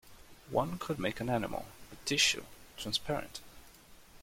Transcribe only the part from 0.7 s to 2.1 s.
could make an animal— a